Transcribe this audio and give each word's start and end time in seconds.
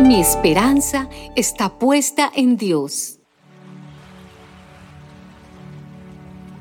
Mi 0.00 0.20
esperanza 0.20 1.08
está 1.36 1.78
puesta 1.78 2.30
en 2.34 2.56
Dios. 2.56 3.18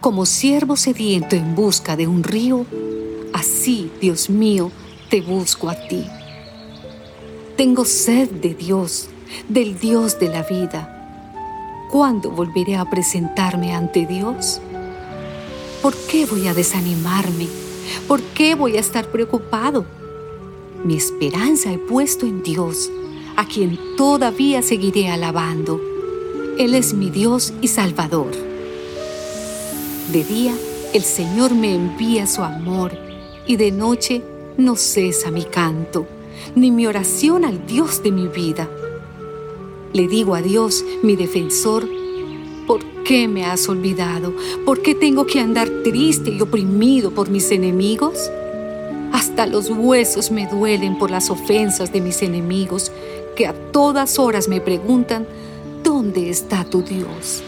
Como 0.02 0.26
siervo 0.26 0.76
sediento 0.76 1.36
en 1.36 1.56
busca 1.56 1.96
de 1.96 2.08
un 2.08 2.24
río, 2.24 2.66
así, 3.34 3.92
Dios 4.02 4.30
mío, 4.30 4.72
te 5.10 5.22
busco 5.22 5.70
a 5.70 5.76
ti. 5.88 6.06
Tengo 7.56 7.86
sed 7.86 8.30
de 8.30 8.54
Dios, 8.54 9.10
del 9.48 9.80
Dios 9.80 10.20
de 10.20 10.30
la 10.30 10.44
vida. 10.44 11.88
¿Cuándo 11.92 12.32
volveré 12.32 12.76
a 12.76 12.86
presentarme 12.86 13.74
ante 13.74 14.06
Dios? 14.06 14.62
¿Por 15.82 15.96
qué 15.96 16.26
voy 16.26 16.48
a 16.48 16.54
desanimarme 16.54 17.48
¿Por 18.08 18.22
qué 18.22 18.56
voy 18.56 18.78
a 18.78 18.80
estar 18.80 19.08
preocupado? 19.08 19.86
Mi 20.84 20.96
esperanza 20.96 21.72
he 21.72 21.78
puesto 21.78 22.26
en 22.26 22.44
Dios 22.44 22.90
a 23.36 23.46
quien 23.46 23.78
todavía 23.96 24.62
seguiré 24.62 25.10
alabando. 25.10 25.80
Él 26.58 26.74
es 26.74 26.94
mi 26.94 27.10
Dios 27.10 27.54
y 27.62 27.68
Salvador. 27.68 28.32
De 30.12 30.24
día, 30.24 30.56
el 30.94 31.04
Señor 31.04 31.54
me 31.54 31.76
envía 31.76 32.26
su 32.26 32.42
amor 32.42 32.98
y 33.46 33.58
de 33.58 33.72
noche 33.72 34.24
no 34.58 34.76
cesa 34.76 35.30
mi 35.30 35.44
canto, 35.44 36.08
ni 36.56 36.72
mi 36.72 36.88
oración 36.88 37.46
al 37.46 37.68
Dios 37.68 38.02
de 38.02 38.12
mi 38.12 38.28
vida. 38.28 38.70
Le 39.94 40.08
digo 40.08 40.34
a 40.34 40.42
Dios, 40.42 40.84
mi 41.04 41.16
defensor, 41.16 41.88
¿por 42.68 42.84
qué 43.04 43.28
me 43.28 43.46
has 43.46 43.68
olvidado? 43.70 44.36
¿Por 44.66 44.82
qué 44.82 44.94
tengo 44.94 45.26
que 45.26 45.40
andar 45.40 45.70
triste 45.84 46.30
y 46.30 46.42
oprimido 46.42 47.12
por 47.12 47.30
mis 47.30 47.50
enemigos? 47.52 48.30
Hasta 49.14 49.48
los 49.48 49.70
huesos 49.70 50.30
me 50.30 50.46
duelen 50.46 51.00
por 51.00 51.10
las 51.10 51.30
ofensas 51.30 51.92
de 51.92 52.02
mis 52.02 52.22
enemigos 52.22 52.92
que 53.36 53.48
a 53.48 53.54
todas 53.72 54.20
horas 54.20 54.48
me 54.48 54.60
preguntan, 54.60 55.26
¿dónde 55.84 56.30
está 56.30 56.66
tu 56.66 56.82
Dios? 56.82 57.42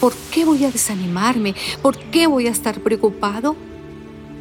¿Por 0.00 0.14
qué 0.32 0.44
voy 0.44 0.64
a 0.64 0.70
desanimarme? 0.70 1.54
¿Por 1.82 1.96
qué 1.96 2.26
voy 2.26 2.46
a 2.46 2.50
estar 2.50 2.80
preocupado? 2.80 3.54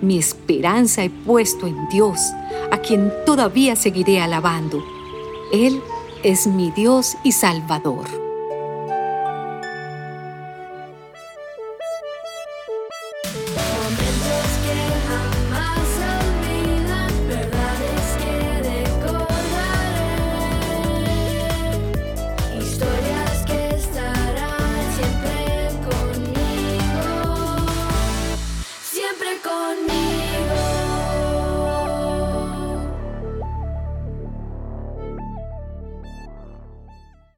Mi 0.02 0.18
esperanza 0.18 1.04
he 1.04 1.10
puesto 1.10 1.68
en 1.68 1.78
Dios, 1.90 2.20
a 2.72 2.78
quien 2.78 3.12
todavía 3.26 3.76
seguiré 3.76 4.20
alabando. 4.20 4.84
Él 5.52 5.82
es 6.24 6.48
mi 6.48 6.72
Dios 6.72 7.16
y 7.24 7.32
Salvador. 7.32 8.33